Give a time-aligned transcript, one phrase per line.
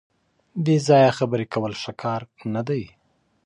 [0.63, 2.21] بې ځایه خبرې کول ښه کار
[2.53, 2.83] نه دی.